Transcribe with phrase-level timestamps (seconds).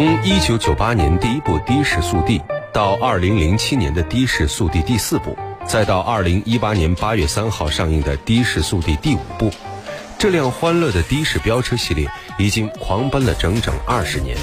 [0.00, 2.38] 从1998年第一部《的士速递》
[2.72, 9.50] 到2007年的《的士速递》第四部，再到2018年8月3号上映的《的士速递》第五部，
[10.18, 14.38] 这辆欢乐的的士飙车系列已经狂奔了整整二十年。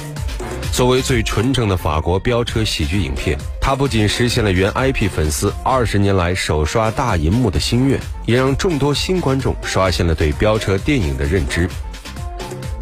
[0.71, 11.68] 作为最纯正的法国飙车喜剧影片，它不仅实现了原 IP 粉丝二十年来首刷大银幕的心愿，也让众多新观众刷新了对飙车电影的认知。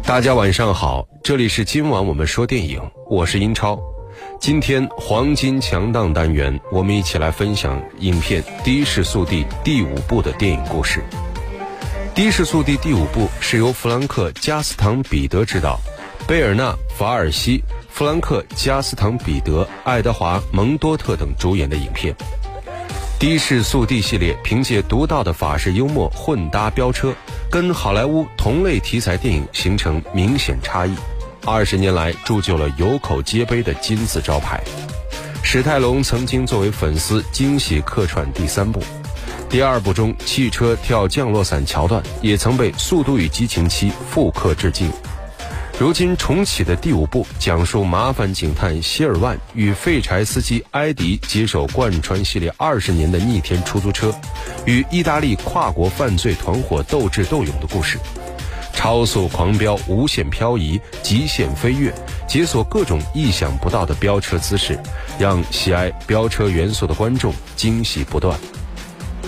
[0.06, 3.76] 大家晚上好，这里是今晚我们说电影，我是英超。
[4.38, 11.02] 今天黄金强档单元，我们一起来分享影片《的士速递》第五部的电影故事。
[12.14, 15.76] 《的士速递》第五部是由弗兰克·加斯唐·彼得执导，
[16.24, 17.60] 贝尔纳·法尔西。
[17.88, 22.14] 弗兰克·加斯唐·彼得、爱德华·蒙多特等主演的影片，
[23.18, 27.12] 《的士速递》系列凭借独到的法式幽默混搭飙车，
[27.50, 30.94] 跟好莱坞同类题材电影形成明显差异。
[31.44, 34.60] 二十年来铸就了有口皆碑的金字招牌。
[35.42, 38.82] 史泰龙曾经作为粉丝惊喜客串第三部，
[39.48, 44.90] 第二部中汽车跳降落伞桥段也曾被《速度与激情七》复刻致敬。
[45.78, 54.10] 如今重启的第五部，讲述麻烦警探希尔万与废柴司机埃迪接手贯穿系列二十年的逆天出租车，
[54.64, 57.98] 与意大利跨国犯罪团伙斗智斗勇的故事。
[58.72, 61.92] 超速狂飙、无限漂移、极限飞跃，
[62.26, 64.78] 解锁各种意想不到的飙车姿势，
[65.18, 68.38] 让喜爱飙车元素的观众惊喜不断。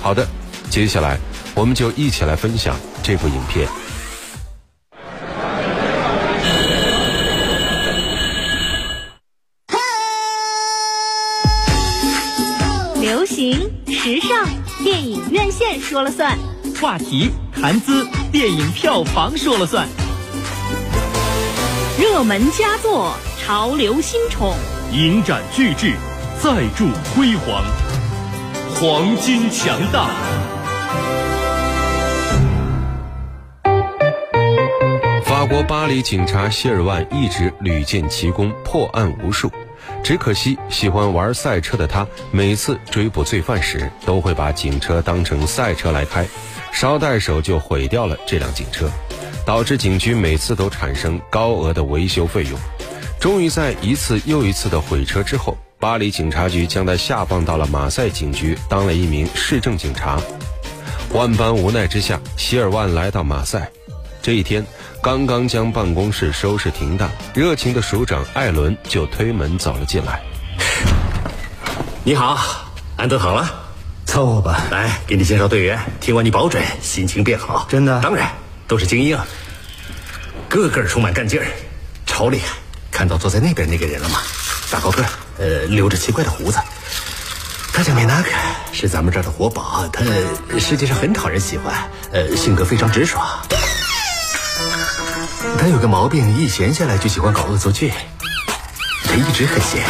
[0.00, 0.26] 好的，
[0.70, 1.18] 接下来
[1.54, 3.68] 我们就一起来分享这部影片。
[16.80, 19.88] 话题谈资电影票房说了算，
[22.00, 24.54] 热门佳作潮流新宠，
[24.92, 25.94] 影展巨制
[26.40, 27.64] 再铸辉煌，
[28.76, 30.08] 黄金强大。
[35.24, 39.50] 法国巴黎警察谢尔万一直屡建奇功，破案无数。
[40.04, 46.26] 只可惜，喜欢玩赛车的他，每次追捕罪犯时，都会把警车当成赛车来开，
[46.78, 48.88] 捎带手就毁掉了这辆警车，
[49.44, 52.56] 导致警局每次都产生高额的维修费用。
[53.18, 60.20] 终于在一次又一次的毁车之后，巴黎警察局将他下放到了马赛警局，当了一名市政警察。
[61.12, 63.68] 万般无奈之下，希尔万来到马赛。
[64.22, 64.64] 这一天。
[65.00, 70.20] 刚刚将办公室收拾停当，热情的署长艾伦就推门走了进来。
[72.04, 72.36] 你好，
[72.96, 73.48] 安顿好了，
[74.08, 74.64] 凑合吧。
[74.70, 77.66] 来，给你介绍队员，听完你保准心情变好。
[77.68, 78.00] 真的？
[78.00, 78.26] 当然，
[78.66, 79.16] 都是精英，
[80.48, 81.46] 个个充满干劲儿，
[82.06, 82.56] 超厉害。
[82.90, 84.20] 看到坐在那边那个人了吗？
[84.70, 85.04] 大高个，
[85.38, 86.58] 呃，留着奇怪的胡子。
[87.72, 88.30] 他叫米纳克，
[88.72, 89.86] 是咱们这儿的活宝。
[89.92, 90.02] 他
[90.58, 91.74] 实际上很讨人喜欢，
[92.10, 93.24] 呃，性格非常直爽。
[95.58, 97.92] 他有个毛病，一闲下来就喜欢搞恶作剧。
[99.04, 99.84] 他一直很闲。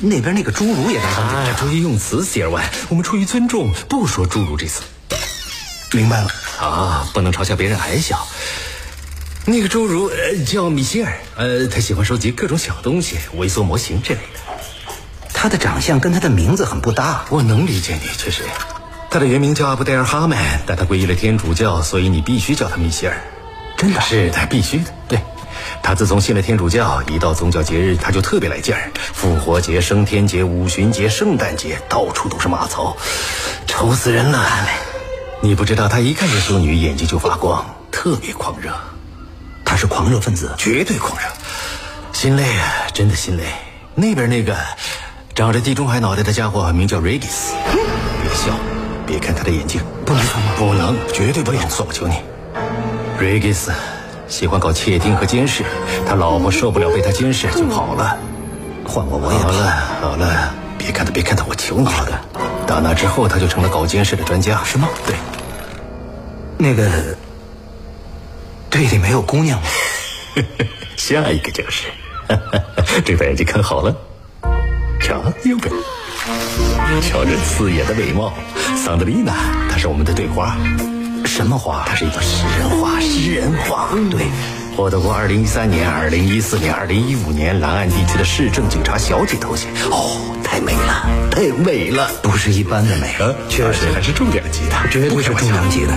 [0.00, 1.60] 那边那个侏儒也来当警察。
[1.60, 4.82] 注意用词，希尔万，我们出于尊重，不说“侏儒”这词。
[5.92, 6.28] 明白了。
[6.60, 8.26] 啊，不能嘲笑别人矮小。
[9.44, 15.32] 那个侏儒呃叫米歇尔，呃，他喜欢收集各种小东西、微缩模型之类的。
[15.32, 17.24] 他的长相跟他的名字很不搭。
[17.30, 18.42] 我能理解你，确实。
[19.10, 23.16] 他的原名叫阿布戴尔哈曼，但他皈依了天主教，所以你必须叫他米歇尔。
[23.76, 24.84] 真的是他必须的。
[25.08, 25.20] 对，
[25.82, 28.90] 他自从信了天主教，一到宗教节日他就特别来劲儿。
[28.94, 32.96] 复活节、升天节、五旬节、圣诞节，到处都是马槽，
[33.66, 34.46] 愁死人了。
[35.40, 38.70] 你不知道，他一看见淑女眼睛就发光，特别狂热。
[39.64, 41.24] 他是狂热分子，绝对狂热。
[42.12, 43.44] 心累啊，真的心累。
[43.94, 44.56] 那边那个
[45.34, 47.54] 长着地中海脑袋的家伙名叫瑞吉斯。
[48.22, 48.52] 别笑，
[49.06, 50.52] 别看他的眼睛，不能说吗？
[50.58, 52.16] 不能，绝对不能算，我求你。
[53.18, 53.72] 瑞吉斯
[54.28, 55.64] 喜欢搞窃听和监视，
[56.06, 58.16] 他老婆受不了被他监视就跑了。
[58.84, 59.70] 换我我也好了
[60.00, 61.84] 好了，别看他别看他，我求你。
[61.84, 62.20] 了的。
[62.66, 64.62] 打那之后他就成了搞监视的专家。
[64.64, 64.86] 什么？
[65.06, 65.16] 对。
[66.58, 67.16] 那个
[68.68, 69.66] 队里没有姑娘吗？
[70.96, 71.86] 下一个就是。
[73.04, 73.96] 这把眼睛看好了，
[75.00, 75.72] 瞧右边，
[77.00, 78.34] 瞧这刺眼的美貌，
[78.76, 79.32] 桑德丽娜，
[79.70, 80.54] 她是我们的队花。
[81.24, 81.84] 什么花？
[81.86, 83.88] 它是一朵食人花，食人花。
[84.10, 84.26] 对，
[84.76, 89.70] 获得过二零一三年、二零一四年、二零一五年南岸地区的市政警察小姐头衔。
[89.90, 93.14] 哦，太美了，太美了，不是一般的美，
[93.48, 95.92] 确实还是重量级的，绝对是重量级的。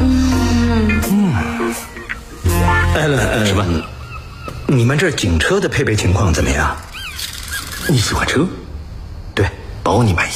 [0.00, 1.34] 嗯嗯，
[2.94, 3.64] 艾伦，什么？
[4.66, 6.76] 你们这警车的配备情况怎么样？
[7.88, 8.46] 你喜欢车？
[9.34, 9.46] 对，
[9.82, 10.32] 包你满意。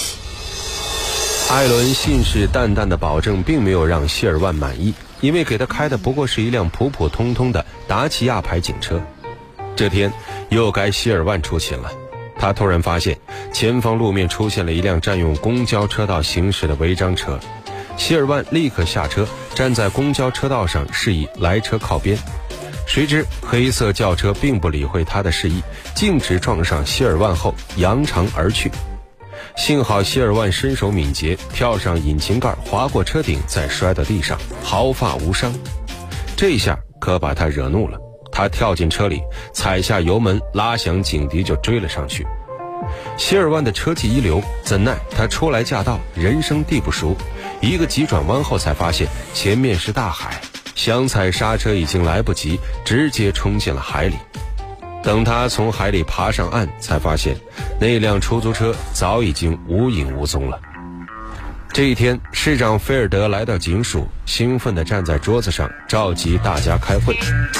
[1.53, 8.99] 艾伦信誓旦旦的保证，并没有让谢尔万满意，因为给他开的不过是一辆普普通通的达奇亚牌警车。
[9.77, 10.11] 这天
[10.49, 11.93] 又该谢尔万出勤了，
[12.39, 13.19] 他突然发现
[13.53, 17.39] 前方路面出现了一辆占用公交车道行驶的违章车。
[17.99, 22.17] 谢尔万立刻下车，站在公交车道上示意来车靠边。
[22.87, 25.63] 谁知黑色轿车并不理会他的示意，
[25.95, 28.71] 径直撞上谢尔万后扬长而去。
[29.57, 35.53] 幸好希尔万身手敏捷，跳上引擎盖，划过车顶，再摔到地上，毫发无伤。
[36.37, 37.99] 这下可把他惹怒了，
[38.33, 39.23] 他跳进车里，
[39.53, 42.27] 踩下油门，拉响警笛就追了上去。
[43.17, 47.15] 希尔万的车技一流，怎奈他初来驾到，人生地不熟，
[47.61, 50.41] 一个急转弯后才发现前面是大海，
[50.75, 54.17] 想踩刹车已经来不及，直接冲进了海里。
[55.03, 57.37] 等他从海里爬上岸，才发现
[57.81, 60.61] 那辆出租车早已经无影无踪了。
[61.73, 67.17] 这一天，市长菲尔德来到警署，兴奋地站在桌子上，召集大家开会。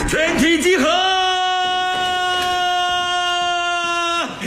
[0.07, 0.87] 全体集合！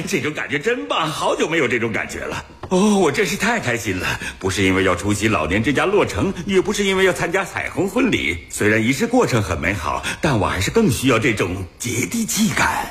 [0.08, 2.46] 这种感觉真棒，好久没有这种感觉了。
[2.70, 4.20] 哦，我真是太开心了！
[4.40, 8.38] 不是因为要出席老年之家落成，也不是因为要参加彩虹婚礼。
[8.50, 12.88] 虽然仪式过程很美好，但我还是更需要这种接地气感，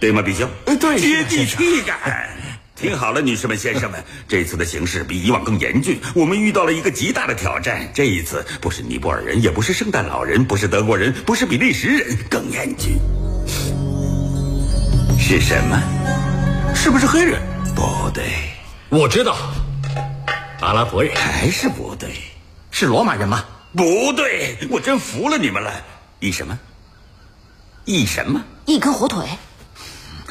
[0.00, 0.48] 对吗，比兄？
[0.64, 2.28] 对接地气感。
[2.74, 7.88] 听好了，女士们、先生们， 这次的形势比以往更严峻，我们遇到了一个极大的挑战。
[7.94, 12.98] 这一次不是尼泊尔人，也不是圣诞老人，不是德国人，不是比利时人，更严峻。
[15.18, 15.80] 是什么？
[16.74, 17.40] 是不是黑人？
[17.76, 18.24] 不对，
[18.96, 19.36] 我知道，
[20.60, 22.14] 阿拉伯人还是不对，
[22.70, 23.44] 是罗马人吗？
[23.74, 25.72] 不对，我真服了你们了。
[26.20, 26.56] 一什么？
[27.84, 28.40] 一什么？
[28.66, 29.26] 一根火腿。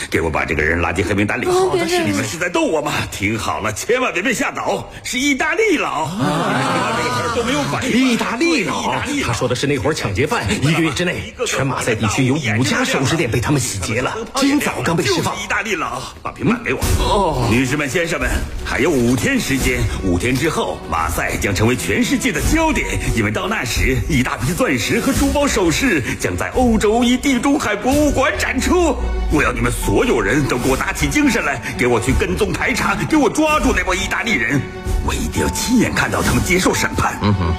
[0.09, 1.45] 给我把这个人拉进黑名单里。
[1.45, 2.91] 好的，你们是在逗我吗？
[3.11, 6.05] 听好了，千万别被吓倒，是意大利佬。
[6.05, 8.11] 啊，这个词儿都没有反应。
[8.11, 10.45] 意大利佬，他说的是那伙抢劫犯。
[10.61, 14.15] 一个月之内，全马赛地区有五家首饰店被他们洗劫了。
[14.35, 15.33] 今早刚被释放。
[15.35, 16.79] 意大利佬，把平板给我。
[16.99, 18.29] 哦，女士们、先生们，
[18.65, 19.79] 还有五天时间。
[20.03, 28.95] 五天之后，马赛将成为全世界的焦点，因为到那时，一大批钻石和珠宝首饰将在欧洲一地中海博物馆展出。
[29.31, 34.59] 我要你们所有人都给我打起精神来，给我去跟踪排查，给我抓住那帮意大利人。
[35.05, 37.19] 我一定要亲眼看到他们接受审判。
[37.21, 37.53] 嗯哼。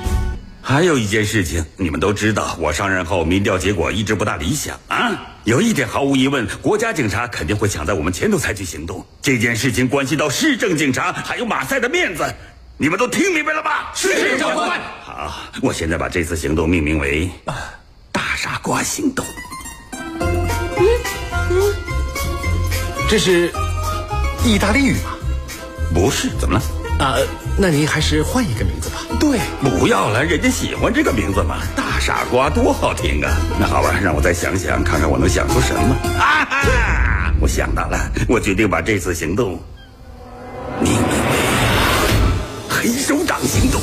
[0.66, 5.12] 还有一件事情，你们都知道，我上任后民调结果一直不大理想啊。
[5.44, 9.04] 有一点毫无疑问，国家警察肯定会抢在我们前头采取行动。
[9.20, 12.24] 这件事情关系到市政警察还有马赛的面子，
[12.78, 13.92] 你们都听明白了吧？
[13.94, 14.80] 是，长官。
[15.02, 17.28] 好，我现在把这次行动命名为
[18.10, 19.22] “大傻瓜行动”。
[23.14, 23.48] 这是
[24.44, 25.14] 意大利语吗？
[25.94, 26.64] 不是，怎么了？
[26.98, 27.14] 啊，
[27.56, 28.96] 那您还是换一个名字吧。
[29.20, 33.30] 对，不要了，人家喜欢这个名字嘛，大傻瓜多好听啊！
[33.60, 35.94] 那好吧，让我再想想，看看我能想出什么。
[36.18, 37.32] 啊哈！
[37.40, 37.96] 我想到了，
[38.26, 39.62] 我决定把这次行动
[40.80, 41.08] 命名为
[42.68, 43.80] “黑手党行动”。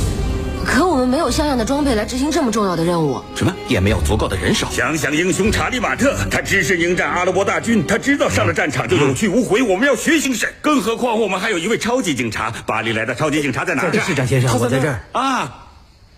[0.66, 3.22] 可我们没有像样的装备来执行这么重要的任务。
[3.36, 3.54] 什么？
[3.68, 4.68] 也没有足够的人手。
[4.72, 9.62] 想想英雄查理马特，他只身迎战阿拉伯大军，他知道上了战场就有去无回。
[9.62, 12.52] 我们要学行神，更何况我们还有一位超级警察。
[12.66, 13.92] 巴黎来的超级警察在哪儿？
[14.00, 15.68] 市长先生，我在这儿啊。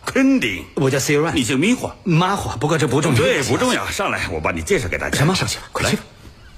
[0.05, 2.57] 肯定，我叫 Sir，你姓迷糊，马虎。
[2.59, 3.17] 不过这不重要。
[3.17, 3.89] 对，不重要。
[3.89, 5.17] 上来，我把你介绍给大家。
[5.17, 5.33] 什么？
[5.33, 6.03] 上去吧，快去吧。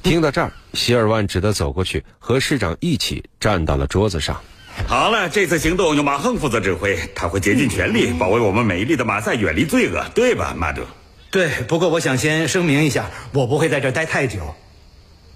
[0.02, 4.40] 听到这儿，希尔万只得走过去，和市长一起站到了桌子上。
[4.88, 10.86] 好了，这次行动由马亨负责指挥，他会竭尽全力保卫我们美丽的马赛远离罪恶，对吧，马德？
[11.32, 11.50] 对。
[11.68, 14.56] 不过我想先声明一下，我不会在这儿待太久，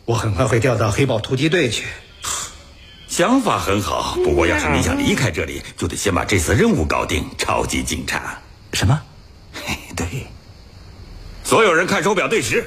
[0.06, 1.86] 我很快会调到黑豹突击队去。
[3.08, 7.26] 想法很好，不过要是你想离开这里，就得先把这次任务搞定。
[7.38, 8.38] 超级警察？
[8.74, 9.02] 什么？
[9.52, 10.06] 嘿， 对。
[11.44, 12.64] 所有人看手表对时。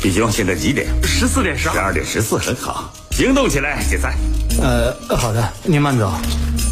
[0.00, 0.86] 弟兄，现在几点？
[1.02, 1.74] 十四点十二。
[1.74, 2.92] 十二点十四，很好。
[3.14, 4.12] 行动起来，解散。
[4.60, 6.12] 呃，好的，您慢走。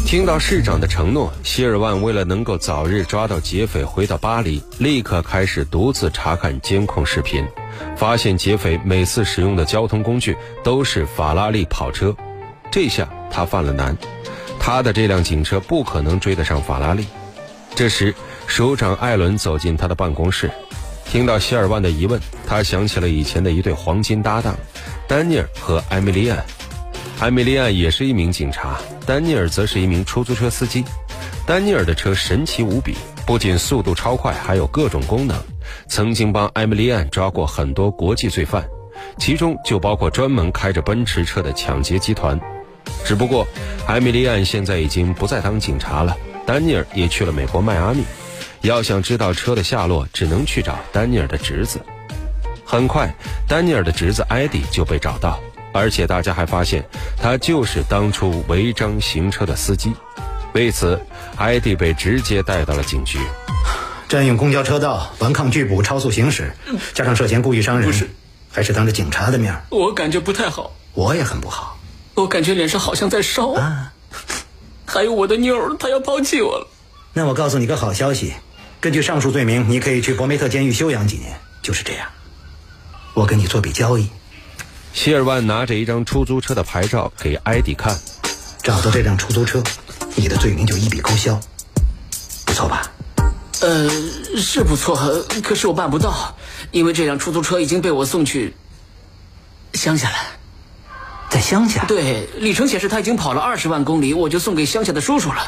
[0.05, 7.47] 听到市长的承诺，希尔万为了能够早日抓到劫匪，回到巴黎，立刻开始独自查看监控视频，
[7.95, 10.35] 发现劫匪每次使用的交通工具
[10.65, 12.13] 都是法拉利跑车。
[12.69, 13.97] 这下他犯了难，
[14.59, 17.05] 他的这辆警车不可能追得上法拉利。
[17.73, 18.13] 这时，
[18.47, 20.51] 首长艾伦走进他的办公室，
[21.05, 24.53] 听到希尔万的疑问，他想起了以前的一对黄金搭档，
[25.07, 26.43] 丹尼尔和艾米莉安。
[27.19, 30.83] 艾米莉安也是一名警察，丹尼尔则是一名出租车司机。
[31.45, 32.95] 丹尼尔的车神奇无比，
[33.25, 35.37] 不仅速度超快，还有各种功能，
[35.87, 38.65] 曾经帮艾米莉安抓过很多国际罪犯，
[39.17, 42.39] 其中就包括专门开着奔驰车的抢劫集团。
[43.03, 43.45] 只不过，
[43.85, 48.03] 艾米莉安现在已经不再当警察了，丹尼尔也去了美国迈阿密。
[48.61, 51.81] 要想知道车的下落，只能去找丹尼尔的侄子。
[52.73, 53.07] 很快，
[53.47, 55.39] 丹尼尔的侄子艾迪就被找到，
[55.71, 56.83] 而且大家还发现
[57.21, 59.93] 他就是当初违章行车的司机。
[60.53, 60.99] 为此，
[61.35, 63.19] 艾迪被直接带到了警局。
[64.09, 66.51] 占用公交车道、顽抗拒捕、超速行驶，
[66.95, 68.09] 加上涉嫌故意伤人，不是，
[68.51, 70.75] 还是当着警察的面，我感觉不太好。
[70.95, 71.77] 我也很不好，
[72.15, 73.51] 我感觉脸上好像在烧。
[73.51, 73.93] 啊，
[74.87, 76.67] 还有我的妞儿，她要抛弃我了。
[77.13, 78.33] 那我告诉你个好消息，
[78.81, 81.37] 根据上述罪名，你可以去博梅特监狱休养几年。
[81.61, 82.09] 就是这样，
[83.13, 84.09] 我跟你做笔交易。
[84.91, 87.97] 希尔万拿着一张出租车的牌照给艾迪看，
[88.61, 89.61] 找到这辆出租车，
[90.15, 91.39] 你的罪名就一笔勾销，
[92.45, 92.91] 不错吧？
[93.61, 93.89] 呃，
[94.37, 94.95] 是不错，
[95.43, 96.35] 可是我办不到，
[96.71, 98.55] 因为这辆出租车已经被我送去
[99.73, 100.15] 乡下了。
[101.29, 101.85] 在乡下？
[101.85, 105.47] 对，里程显示他已经跑了二十万公里，我就送给乡下的叔叔了。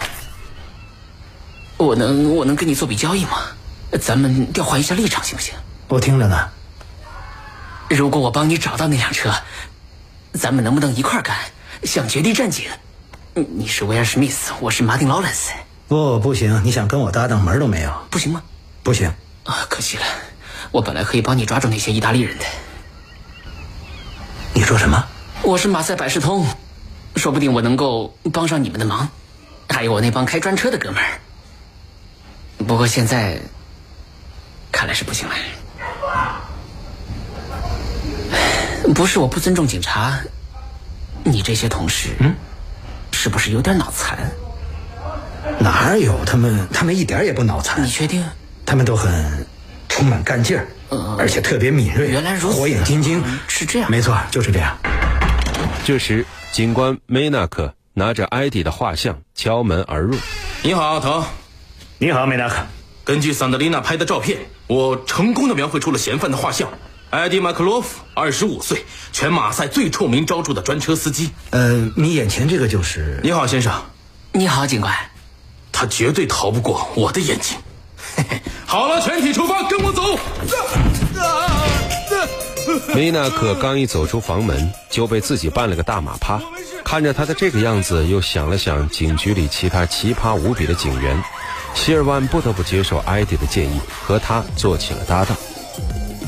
[1.77, 3.41] 我能，我能跟你做笔交易吗？
[4.01, 5.53] 咱们调换一下立场，行不行？
[5.87, 6.49] 我听着呢。
[7.89, 9.31] 如果我帮你找到那辆车，
[10.33, 11.37] 咱们能不能一块干，
[11.83, 12.69] 像绝地战警？
[13.33, 15.51] 你是威尔史密斯，我是马丁劳伦斯。
[15.87, 16.63] 不，不行！
[16.63, 17.93] 你想跟我搭档，门都没有。
[18.09, 18.41] 不行吗？
[18.81, 19.13] 不行。
[19.43, 20.03] 啊，可惜了，
[20.71, 22.45] 我本来可以帮你抓住那些意大利人的。
[24.53, 25.05] 你说什么？
[25.43, 26.47] 我是马赛百事通，
[27.15, 29.09] 说不定我能够帮上你们的忙。
[29.69, 31.19] 还有我那帮开专车的哥们儿。
[32.65, 33.39] 不过现在
[34.71, 35.35] 看来是不行了。
[38.93, 40.19] 不是我不尊重警察，
[41.23, 42.35] 你这些同事，嗯，
[43.11, 44.31] 是不是有点脑残？
[45.59, 46.67] 哪有他们？
[46.73, 47.83] 他们一点也不脑残。
[47.83, 48.23] 你确定？
[48.65, 49.45] 他们都很
[49.87, 50.67] 充满干劲儿，
[51.17, 52.09] 而且特别敏锐。
[52.09, 53.89] 原来如此，火眼金睛是这样。
[53.89, 54.75] 没错，就是这样。
[55.83, 60.17] 这时，警官梅纳克拿着艾迪的画像敲门而入。
[60.63, 61.23] 你好，阿腾。
[61.97, 62.55] 你好，梅纳克。
[63.03, 66.69] 根据桑德丽娜拍的照片，我成功的描绘出了嫌犯的画像。
[67.15, 71.31] 艾迪·马克洛夫，二十五岁，全马赛最臭名昭著的专车司机。
[71.51, 73.21] 呃，你眼前这个就是？
[73.23, 73.73] 你好，先生。
[74.33, 74.93] 你好，警官。
[75.71, 77.57] 他绝对逃不过我的眼睛。
[78.17, 80.19] 嘿嘿好了，全体出发，跟我走。
[82.93, 86.41] 梅纳克刚一走出房门，就被自己绊了个大马趴。
[86.83, 91.23] 看着他的这个样子，又想了想警局里其他奇葩无比的警员，
[91.73, 95.37] 希尔万不得不接受艾迪的建议，和他做起了搭档。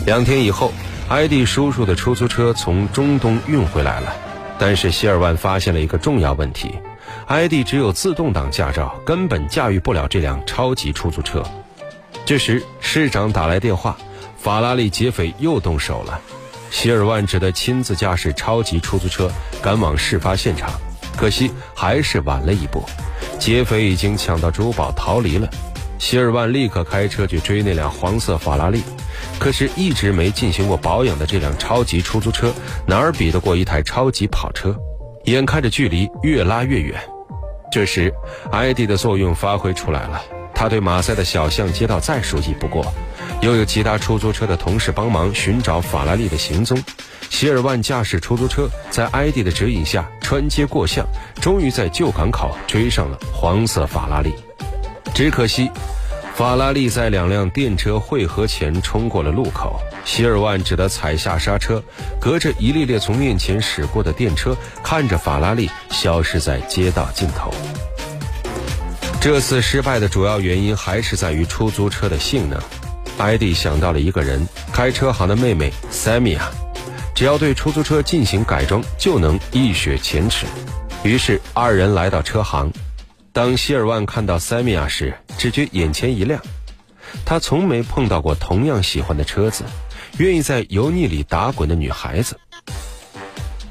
[0.08, 0.72] 两天以后，
[1.10, 4.16] 艾迪叔叔的出租车从中东运回来了，
[4.58, 6.80] 但是希尔万发现了一个重要问题：
[7.26, 11.44] 艾迪只有自动挡驾照，根本驾驭不了这辆超级出租车。
[12.26, 13.98] 这时，市长打来电话，
[14.38, 16.18] 法拉利劫匪又动手了。
[16.72, 19.30] 希尔万只得亲自驾驶超级出租车
[19.62, 20.72] 赶往事发现场，
[21.18, 22.82] 可惜还是晚了一步，
[23.38, 25.50] 劫匪已经抢到珠宝逃离了。
[26.00, 28.82] 希尔万立刻开车去追那辆黄色法拉利，
[29.39, 32.53] 可是一直没进行过保养的这辆超级出租车
[32.86, 34.75] 哪儿比得过一台超级跑车？
[35.25, 37.00] 眼看着距离越拉越远，
[37.72, 38.13] 这时
[38.51, 40.22] 艾迪的作用发挥出来了。
[40.53, 42.86] 他对马赛的小巷街道再熟悉不过，
[43.41, 46.82] 又有其他出租车的同事帮忙寻找法拉利的行踪。
[47.29, 51.06] 希尔万驾驶出租车在艾迪的指引下穿街过巷，
[51.41, 54.34] 终于在旧港口追上了黄色法拉利。
[55.13, 55.70] 只可惜，
[56.38, 61.82] 法拉利在两辆电车汇合前冲过了路口，希尔万只得踩下刹车，
[62.22, 67.51] 隔着一列列从面前驶过的电车，看着法拉利消失在街道尽头。
[69.20, 72.62] 这次失败的主要原因还是在于出租车的性能。
[73.17, 76.51] 艾迪想到了一个人，开车行的妹妹塞米亚，
[77.15, 80.46] 只要对出租车进行改装，就能一雪前耻。
[81.01, 82.72] 于是二人来到车行。
[83.38, 86.41] 当希尔万看到塞米亚时，只觉眼前一亮。
[87.24, 89.63] 他从没碰到过同样喜欢的车子，
[90.17, 92.39] 愿意在油腻里打滚的女孩子。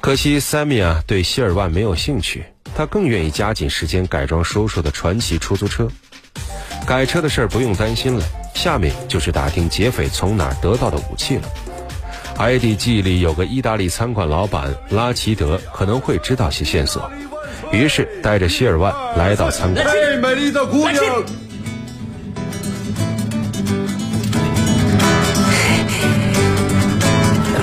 [0.01, 2.45] 可惜塞米亚对希尔万没有兴趣。
[2.77, 5.89] 他更愿意加紧时间改装叔叔的传奇出租车。
[6.87, 11.49] 改车的事儿不用担心了，下面就是打听劫匪从哪儿得到的武器了。
[12.37, 17.11] 艾迪记忆里有个意大利餐馆老板拉奇德可能会知道些线索，
[17.73, 19.87] 于是带着希尔万来到餐馆。
[19.87, 21.03] 嘿，美丽的姑娘！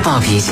[0.03, 0.51] 暴脾气。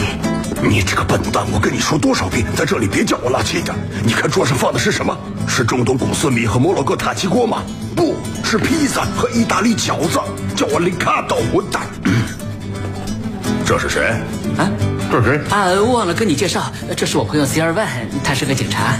[0.64, 1.44] 你这个笨蛋！
[1.52, 3.74] 我跟你说多少遍，在这里别叫我拉奇的。
[4.04, 5.18] 你看桌上放的是什么？
[5.48, 7.64] 是中东古斯米和摩洛哥塔吉锅吗？
[7.96, 10.20] 不是披萨和意大利饺子。
[10.56, 11.82] 叫我雷卡多混蛋！
[13.66, 14.14] 这是谁？
[14.58, 14.70] 啊，
[15.12, 15.42] 这是谁？
[15.50, 17.88] 啊，忘了跟你介绍，这是我朋友 C 二万，
[18.24, 18.96] 他是个警察。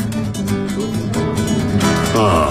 [2.18, 2.50] 啊。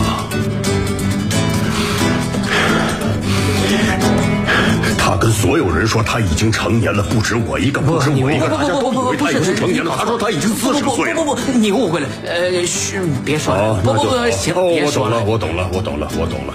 [4.96, 9.96] 他跟所有人说他已经成年了，不止我一个，不止我一个，大家都以为他已经成年了。
[9.98, 11.16] 他说他已经四十岁了。
[11.16, 12.06] 不不不，你误会了。
[12.24, 13.80] 呃，嘘，别说了。
[13.82, 15.24] 不不不，行，别说了。
[15.24, 16.54] 我懂了，我懂了，我懂了，我懂了。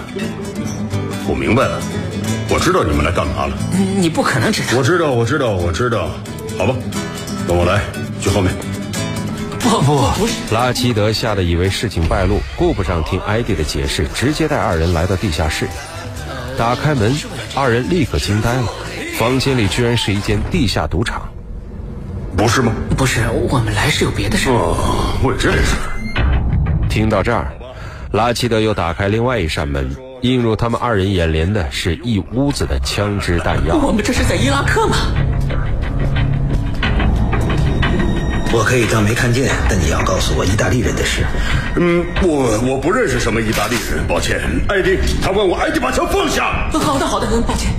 [1.28, 1.78] 我明白了，
[2.48, 3.56] 我知道你们来干嘛了。
[3.98, 4.68] 你不可能知道。
[4.78, 6.08] 我知道，我知道，我知道。
[6.56, 6.74] 好吧，
[7.46, 7.82] 跟我来，
[8.22, 8.54] 去后面。
[9.68, 10.54] 不不不是。
[10.54, 15.66] 拉基德吓得以为事情败露，顾不上听艾迪的解释，直接带二人来到地下室。
[16.56, 17.14] 打开门，
[17.54, 18.68] 二人立刻惊呆了。
[19.18, 21.28] 房间里居然是一间地下赌场，
[22.36, 22.72] 不是吗？
[22.96, 24.50] 不是，我们来是有别的事。
[24.50, 24.76] 哦，
[25.22, 25.76] 我这是。
[26.88, 27.52] 听到这儿，
[28.12, 33.76] 拉基德又打开另外一扇门，映入他们二人眼帘的是一屋子的枪支弹药。
[33.76, 34.96] 我们这是在伊拉克吗？
[38.56, 41.26] 我可以当没看见，但你要告诉我意大利人的事。
[41.76, 44.40] 嗯，我我不认识什么意大利人，抱歉。
[44.66, 46.66] 艾迪，他问我，艾迪把枪放下。
[46.72, 47.70] 好的，好的，抱歉。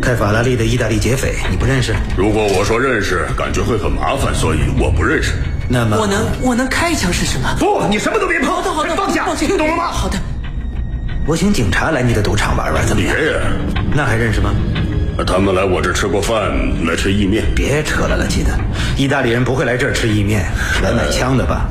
[0.00, 1.94] 开法拉利的意大利劫匪，你不认识？
[2.16, 5.32] 如果我说认识，感觉会很麻烦，所以我不认识。
[5.68, 7.54] 那么，我能我能开一枪试试吗？
[7.58, 8.48] 不，你什么都别碰。
[8.54, 9.88] 好的，好的，放下，听懂了吗？
[9.88, 10.18] 好的。
[11.26, 13.14] 我请警察来你的赌场玩玩，怎么样？
[13.14, 13.38] 别呀，
[13.94, 14.54] 那还认识吗？
[15.22, 16.50] 他们来我这吃过饭，
[16.84, 17.44] 来吃意面。
[17.54, 18.50] 别扯了，了，记得，
[18.96, 20.44] 意大利人不会来这儿吃意面，
[20.82, 21.68] 来买枪的吧？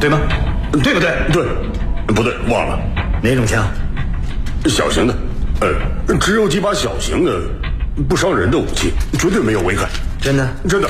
[0.00, 0.18] 对吗？
[0.82, 1.10] 对不对？
[1.32, 1.44] 对，
[2.08, 2.78] 不对，忘了
[3.22, 3.64] 哪种枪？
[4.66, 5.14] 小型的，
[5.60, 7.40] 呃，只有几把小型的，
[8.08, 9.88] 不伤人的武器，绝对没有危害。
[10.20, 10.48] 真的？
[10.68, 10.88] 真的。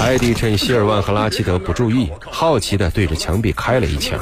[0.00, 4.18] 艾迪趁希尔万和拉齐德不注意，好奇地对着墙壁开了一枪，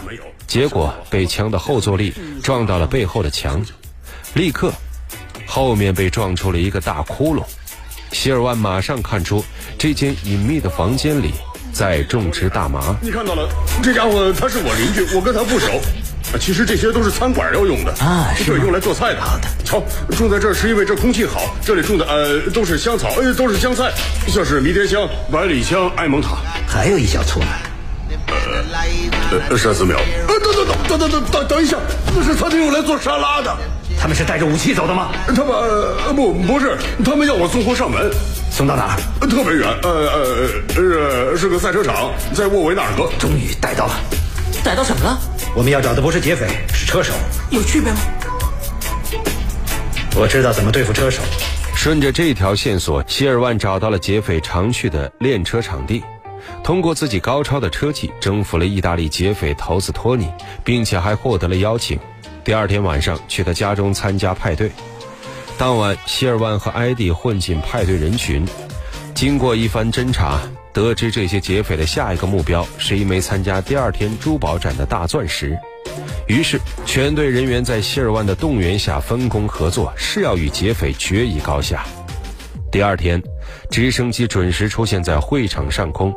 [0.46, 3.62] 结果被枪的后坐力撞到了背后的墙，
[4.34, 4.72] 立刻。
[5.46, 7.42] 后面被撞出了一个大窟窿，
[8.12, 9.44] 希尔万马上看出
[9.78, 11.32] 这间隐秘的房间里
[11.72, 12.94] 在种植大麻。
[13.00, 13.48] 你看到了，
[13.82, 15.80] 这家伙他是我邻居，我跟他不熟。
[16.40, 19.20] 其实这些都是餐馆要用的啊，对，用来做菜的。
[19.20, 19.80] 好的，瞧，
[20.16, 23.92] 种在这儿是因为这空气好，这里种的呃都是香草，呃都是香菜，
[24.26, 27.48] 像是迷迭香、百里香、艾蒙塔，还有一小撮呢。
[29.30, 29.96] 呃，呃，三四秒。
[30.26, 31.76] 呃，等等等等等等等等一下，
[32.12, 33.56] 那是餐厅用来做沙拉的。
[33.98, 35.10] 他们是带着武器走的吗？
[35.26, 38.10] 他们呃不不是，他们要我送货上门，
[38.50, 39.26] 送到哪儿？
[39.26, 43.10] 特别远，呃呃是是个赛车场，在沃维纳尔河。
[43.18, 43.94] 终于逮到了，
[44.62, 45.18] 逮到什么了？
[45.54, 47.12] 我们要找的不是劫匪，是车手。
[47.50, 47.98] 有区别吗？
[50.14, 51.20] 我知道怎么对付车手。
[51.74, 56.02] 顺着这条线索，希尔万找到了劫匪常去的练车场地，
[56.62, 60.28] 通过自己高超的车技征服了意大利劫匪头子托尼，
[60.64, 61.98] 并且还获得了邀请。
[62.46, 64.70] 第二天晚上去他家中参加派对。
[65.58, 68.46] 当晚，希尔万和艾迪混进派对人群。
[69.16, 70.38] 经过一番侦查，
[70.72, 75.58] 得知这些劫匪的下一个目标是一枚参加第二天珠宝展的大钻石。
[76.28, 81.84] 于是，全队人员在希尔万的动员下分工合作，誓要与劫匪决一高下。
[82.70, 83.20] 第二天，
[83.72, 86.14] 直升机准时出现在会场上空。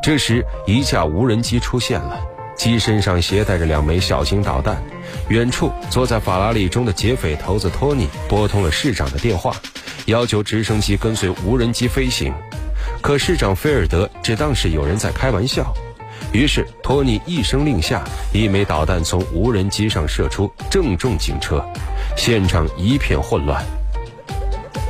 [0.00, 2.20] 这时，一架无人机出现了，
[2.56, 4.82] 机身上携带着两枚小型导弹。
[5.28, 9.54] 远处坐在法拉利中的劫匪头子托尼拨通了市长的电话，
[10.06, 12.32] 要求直升机跟随无人机飞行。
[13.00, 15.72] 可市长菲尔德只当是有人在开玩笑，
[16.32, 21.64] 于是托尼一声令下，一枚导弹从无人机上射出，正中警车，
[22.16, 23.64] 现场一片混乱。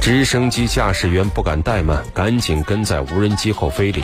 [0.01, 4.03] 直升机驾驶员不敢怠慢，赶紧跟在无人机后飞离。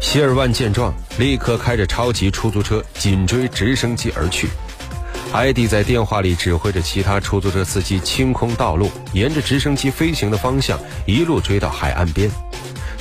[0.00, 4.48] 希尔万见状，立刻开着超级出租车紧追直升机而去。
[5.30, 12.28] 艾迪在电话里指挥着其他出租车司机清空道路，沿着直升机飞行的方向一路追到海岸边。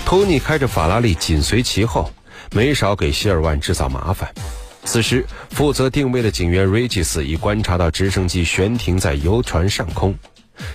[0.06, 2.12] 托尼开着法拉利紧随其后，
[2.52, 4.30] 没少给希尔万制造麻烦。
[4.84, 10.14] 此时，负责定位的警员瑞吉斯已观察到直升机悬停在游船上空，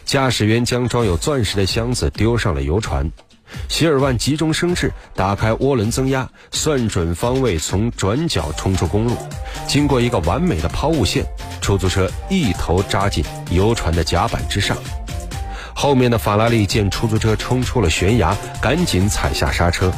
[0.05, 3.09] 驾驶员将装有钻石的箱子丢上了游船。
[3.69, 9.17] 希尔万急中生智，打开涡轮增压，算准方位，从转角冲出公路。
[9.67, 11.25] 经过一个完美的抛物线，
[11.61, 14.77] 出租车一头扎进游船的甲板之上。
[15.75, 19.93] 后面的法拉利见出租车冲出了悬崖，赶紧踩下刹车。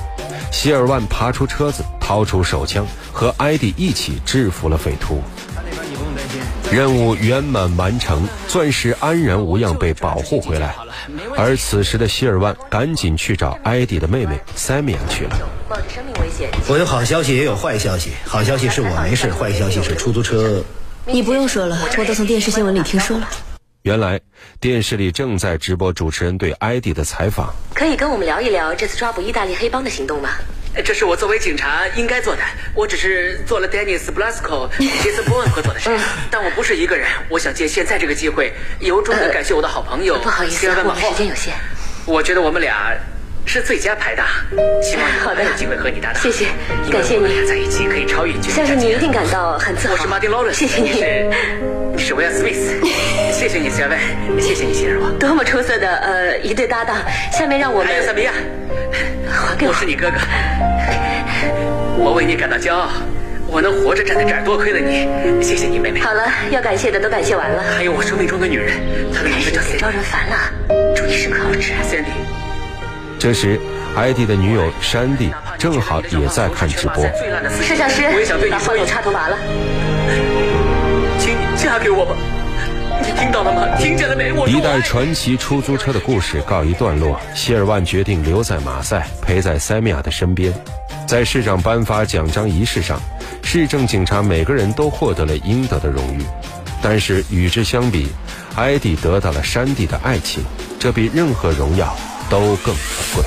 [0.51, 5.21] 希尔万爬出车子，掏出手枪，和艾迪一起制服了匪徒。
[6.73, 10.75] 任务圆满完成，钻石安然无恙被保护回来。
[11.37, 15.37] 而此时的希尔万赶紧去找艾迪的妹妹塞米亚去了。
[15.71, 18.11] 冒着生命危险，我有好消息，也有坏消息。
[18.25, 20.63] 好消息是我没事，坏消息是出租车。
[21.07, 23.29] 你不用说了，我都从电视新闻里听说了。
[23.83, 24.21] 原来
[24.61, 27.55] 电视里正在直播主持人对艾迪的采访。
[27.73, 30.31] 可以跟我们聊一聊这次抓捕意大利黑帮的行动吗？
[30.85, 32.43] 这是我作为警察应该做的。
[32.75, 34.69] 我只是做了 Dennis Blasco、
[35.03, 35.91] 杰森·波恩合作的事，
[36.31, 37.07] 但我不是一个人。
[37.29, 40.19] 我想借现在这个机会，由衷的感谢我的好朋友。
[40.19, 41.55] 不好意思，我们时间有限。
[42.05, 42.95] 我觉得我们俩
[43.47, 44.27] 是最佳拍档，
[44.83, 46.23] 希望以后还有机会和你搭档。
[46.23, 46.47] 谢谢，
[46.93, 47.17] 感谢你。
[47.17, 49.95] 我们俩在一起可以超越剧相信你一定感到很自豪。
[49.95, 50.91] 我是马丁·劳伦， 谢谢你。
[51.97, 52.77] 你是威尔·史密斯，
[53.33, 53.97] 谢谢你，小薇，
[54.41, 55.11] 谢谢你信任我。
[55.19, 56.99] 多么出色的呃一对搭档！
[57.33, 58.33] 下面让我们还有塞比亚，
[59.37, 60.17] 还给我是你哥哥。
[61.99, 62.89] 我为你感到骄傲，
[63.47, 66.01] 我能活着站在这儿，多亏了你，谢谢你，妹妹。
[66.01, 67.63] 好了，要感谢的都感谢完了。
[67.77, 68.77] 还有我生命中的女人，
[69.15, 70.37] 她的名字叫死招人烦了，
[70.95, 72.13] 祝你适可而止，Sandy。
[73.19, 73.59] 这时，
[73.97, 77.05] 艾迪的女友山迪正好也在看直播。
[77.63, 79.39] 摄像师，我也想对你把话筒插头拔了。
[81.19, 82.15] 请你嫁给我吧。
[83.17, 83.77] 你听到了吗？
[83.79, 84.31] 听见了没？
[84.31, 87.19] 我一代传奇出租车的故事告一段落。
[87.35, 90.53] 希尔万决定留在马赛，陪在塞米亚的身边。
[91.09, 93.01] 在市长颁发奖章仪式上，
[93.43, 96.23] 市政警察每个人都获得了应得的荣誉。
[96.83, 98.07] 但是与之相比，
[98.55, 100.45] 艾迪得到了山地的爱情，
[100.79, 101.97] 这比任何荣耀
[102.29, 103.25] 都更可贵。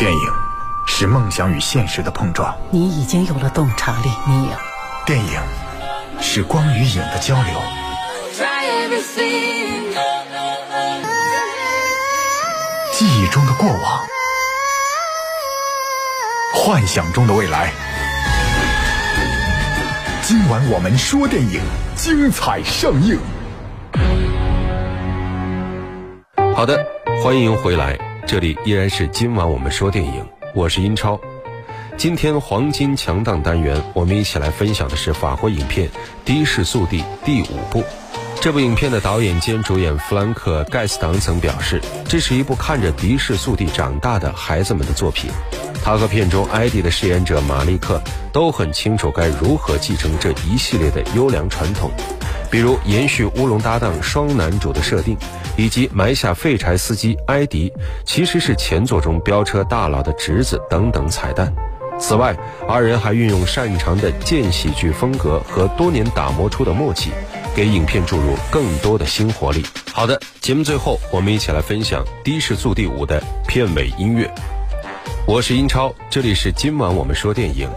[0.00, 0.32] 电影
[0.88, 2.52] 是梦想与现实的碰撞。
[2.72, 4.50] 你已经有了洞察力，你有。
[5.06, 5.40] 电影
[6.20, 7.54] 是光与影的交流。
[12.92, 14.06] 记忆中的过往。
[16.52, 17.72] 幻想中的未来。
[20.22, 21.60] 今晚我们说电影，
[21.94, 23.18] 精彩上映。
[26.54, 26.84] 好的，
[27.22, 31.20] 欢迎回来，这里依然是今晚我们说电影，我是英超。
[31.96, 35.88] 今天黄金强档单元，我们一起来分享的是法国影片
[36.24, 37.84] 《的士速递》第五部。
[38.42, 45.30] 这部影片的导演兼主演弗兰克·盖斯唐曾表示，这是一部看着的士速递长大的孩子们的作品。
[45.84, 48.02] 他和片中艾迪的饰演者马利克
[48.32, 51.92] 都很清楚该如何继承这一系列的优良传统，
[52.50, 55.16] 比如延续乌龙搭档双男主的设定，
[55.56, 57.72] 以及埋下废柴司机艾迪
[58.04, 61.54] 其实是前作中飙车大佬的侄子等等彩蛋。
[61.96, 62.36] 此外，
[62.68, 67.12] 二人还运用擅长的贱喜剧风格和多年打磨出的默契，
[67.54, 69.64] 给影片注入更多的新活力。
[69.92, 74.32] 好的，节目最后我们一起来分享《的士速递五》的片尾音乐。
[75.26, 77.68] 我是英超，这里是今晚我们说电影，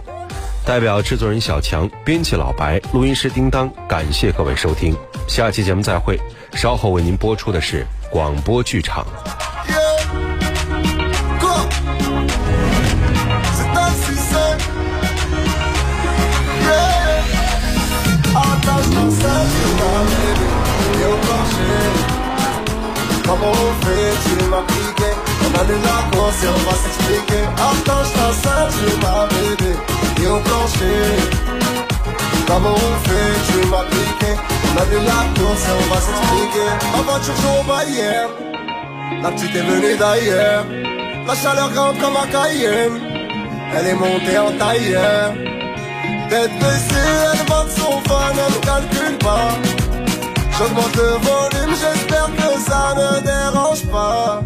[0.64, 4.96] 代表制作人小强、编辑老白、录音师叮当，感谢各位收听，
[5.28, 6.18] 下期节目再会。
[6.54, 9.06] 稍后为您播出的是广播剧场。
[25.58, 29.72] Allume la on va s'expliquer Attache ta ceinture ma bébé
[30.22, 31.46] Et au plancher.
[32.46, 34.32] Comment on fait, tu m'as piqué.
[34.36, 36.70] On allume la course et on va s'expliquer.
[36.94, 38.28] En voiture chaud hier.
[39.22, 40.64] La petite est venue d'ailleurs.
[41.26, 43.00] La chaleur grimpe comme un Cayenne.
[43.76, 45.32] Elle est montée en tailleur.
[46.28, 49.50] Tête baissée, elle va de son fan, elle ne calcule pas.
[50.58, 54.42] J'augmente le volume, j'espère que ça ne dérange pas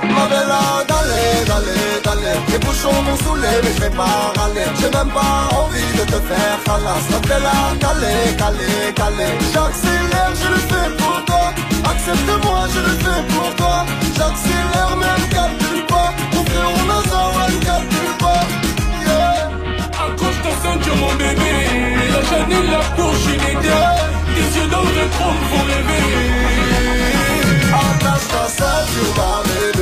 [0.00, 2.38] Ma bella, d'aller, d'aller, d'aller.
[2.48, 4.64] Les bouchons m'ont saoulé mais je vais pas râler.
[4.80, 10.48] J'ai même pas envie de te faire halas Ma bella, calé, calé, calé J'accélère, je
[10.48, 11.52] le fais pour toi.
[11.90, 13.84] Accepte-moi, je le fais pour toi.
[14.16, 16.12] J'accélère, même calcule pas.
[16.32, 18.42] Mon a ça, ouais, calcule pas.
[19.06, 19.50] Yeah.
[20.04, 21.52] Accroche ta ceinture, mon bébé.
[22.12, 23.84] La Janine, la couche, une idée
[24.34, 26.06] Tes yeux dans le trône font rêver.
[27.74, 29.81] Attache ta ceinture, ma bébé